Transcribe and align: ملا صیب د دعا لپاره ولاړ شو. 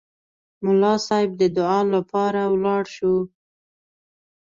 ملا 0.63 0.93
صیب 1.07 1.29
د 1.41 1.43
دعا 1.57 1.79
لپاره 1.95 2.41
ولاړ 2.53 2.83
شو. 2.95 3.15